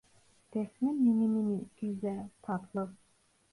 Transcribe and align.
Defne 0.53 0.91
minimini, 0.93 1.61
güzel, 1.81 2.29
tatlı. 2.41 2.95